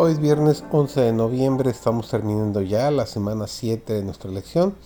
[0.00, 4.76] Hoy es viernes 11 de noviembre, estamos terminando ya la semana 7 de nuestra lección,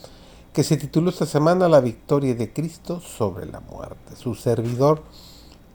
[0.55, 4.17] que se tituló esta semana La victoria de Cristo sobre la muerte.
[4.17, 5.03] Su servidor,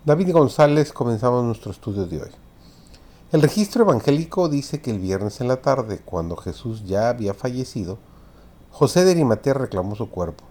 [0.05, 2.31] David González, comenzamos nuestro estudio de hoy.
[3.31, 7.99] El registro evangélico dice que el viernes en la tarde, cuando Jesús ya había fallecido,
[8.71, 10.45] José de Arimatea reclamó su cuerpo,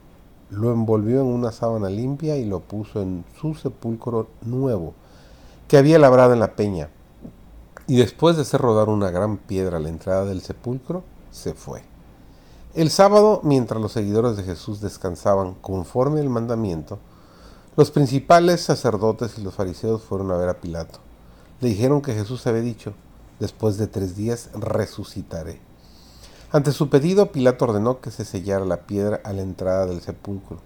[0.48, 4.94] lo envolvió en una sábana limpia y lo puso en su sepulcro nuevo,
[5.66, 6.90] que había labrado en la peña
[7.86, 11.82] y después de hacer rodar una gran piedra a la entrada del sepulcro, se fue.
[12.74, 16.98] El sábado, mientras los seguidores de Jesús descansaban conforme al mandamiento,
[17.76, 20.98] los principales sacerdotes y los fariseos fueron a ver a Pilato.
[21.60, 22.92] Le dijeron que Jesús había dicho,
[23.38, 25.60] después de tres días resucitaré.
[26.52, 30.58] Ante su pedido, Pilato ordenó que se sellara la piedra a la entrada del sepulcro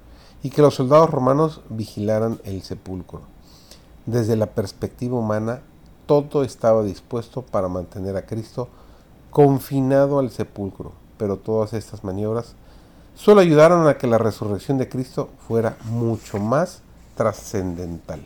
[0.43, 3.23] y que los soldados romanos vigilaran el sepulcro.
[4.07, 5.63] Desde la perspectiva humana,
[6.11, 8.69] todo estaba dispuesto para mantener a Cristo
[9.31, 12.57] confinado al sepulcro, pero todas estas maniobras
[13.15, 16.83] solo ayudaron a que la resurrección de Cristo fuera mucho más
[17.15, 18.21] trascendental.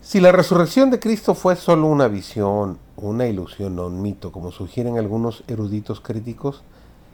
[0.00, 4.50] Si la resurrección de Cristo fue solo una visión, una ilusión o un mito, como
[4.50, 6.62] sugieren algunos eruditos críticos,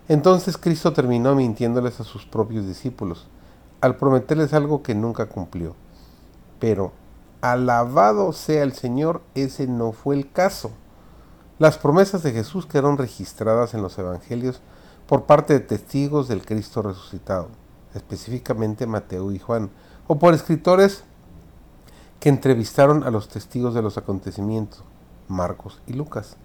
[0.08, 3.26] entonces Cristo terminó mintiéndoles a sus propios discípulos,
[3.80, 5.74] al prometerles algo que nunca cumplió.
[6.60, 6.92] Pero
[7.40, 10.72] alabado sea el Señor, ese no fue el caso.
[11.58, 14.60] Las promesas de Jesús quedaron registradas en los evangelios
[15.06, 17.48] por parte de testigos del Cristo resucitado,
[17.94, 19.70] específicamente Mateo y Juan,
[20.06, 21.04] o por escritores
[22.20, 24.84] que entrevistaron a los testigos de los acontecimientos,
[25.28, 26.36] Marcos y Lucas.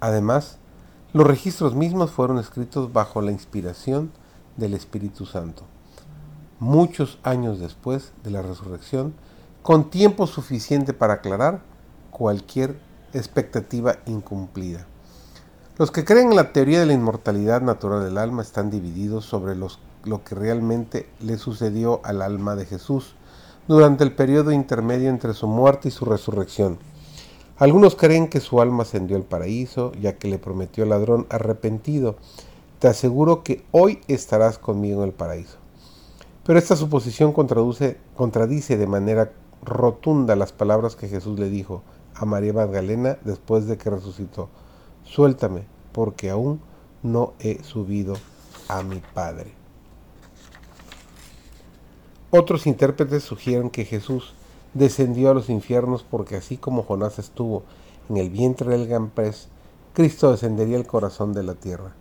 [0.00, 0.58] Además,
[1.12, 4.12] los registros mismos fueron escritos bajo la inspiración
[4.56, 5.64] del Espíritu Santo.
[6.60, 9.14] Muchos años después de la resurrección,
[9.66, 11.60] con tiempo suficiente para aclarar
[12.12, 12.78] cualquier
[13.12, 14.86] expectativa incumplida.
[15.76, 19.56] Los que creen en la teoría de la inmortalidad natural del alma están divididos sobre
[19.56, 23.16] lo que realmente le sucedió al alma de Jesús
[23.66, 26.78] durante el periodo intermedio entre su muerte y su resurrección.
[27.56, 32.14] Algunos creen que su alma ascendió al paraíso, ya que le prometió al ladrón arrepentido,
[32.78, 35.56] te aseguro que hoy estarás conmigo en el paraíso.
[36.44, 39.32] Pero esta suposición contradice de manera
[39.66, 41.82] rotunda las palabras que Jesús le dijo
[42.14, 44.48] a María Magdalena después de que resucitó.
[45.04, 46.60] Suéltame, porque aún
[47.02, 48.14] no he subido
[48.68, 49.52] a mi Padre.
[52.30, 54.34] Otros intérpretes sugieren que Jesús
[54.74, 57.62] descendió a los infiernos porque así como Jonás estuvo
[58.08, 59.10] en el vientre del gran
[59.94, 61.92] Cristo descendería al corazón de la tierra.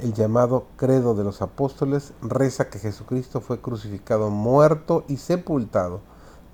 [0.00, 6.00] El llamado credo de los apóstoles reza que Jesucristo fue crucificado, muerto y sepultado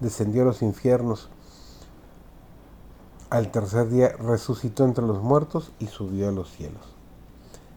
[0.02, 1.30] descendió a los infiernos.
[3.30, 6.82] Al tercer día resucitó entre los muertos y subió a los cielos.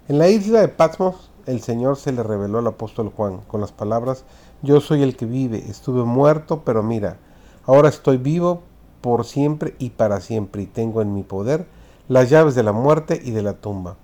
[0.10, 3.72] En la isla de Patmos, el Señor se le reveló al apóstol Juan con las
[3.72, 4.26] palabras,
[4.62, 7.18] Yo soy el que vive, estuve muerto, pero mira,
[7.66, 8.64] ahora estoy vivo
[9.02, 11.68] por siempre y para siempre, y tengo en mi poder
[12.08, 13.96] las llaves de la muerte y de la tumba.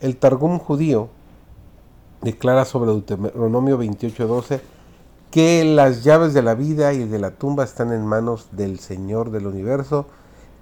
[0.00, 1.08] El Targum judío
[2.22, 4.60] declara sobre Deuteronomio 28:12,
[5.34, 9.32] que las llaves de la vida y de la tumba están en manos del Señor
[9.32, 10.06] del universo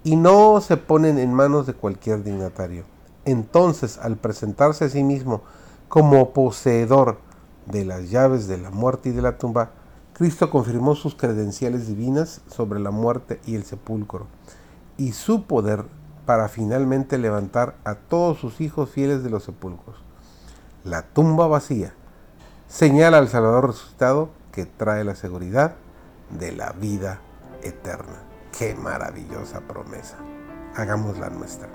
[0.03, 2.83] y no se ponen en manos de cualquier dignatario.
[3.23, 5.43] Entonces, al presentarse a sí mismo
[5.89, 7.19] como poseedor
[7.67, 9.73] de las llaves de la muerte y de la tumba,
[10.13, 14.25] Cristo confirmó sus credenciales divinas sobre la muerte y el sepulcro,
[14.97, 15.85] y su poder
[16.25, 19.97] para finalmente levantar a todos sus hijos fieles de los sepulcros.
[20.83, 21.93] La tumba vacía
[22.67, 25.75] señala al Salvador resucitado que trae la seguridad
[26.29, 27.19] de la vida
[27.63, 28.21] eterna.
[28.57, 30.17] Qué maravillosa promesa.
[30.75, 31.67] Hagámosla nuestra.